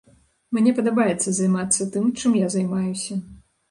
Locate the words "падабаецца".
0.79-1.29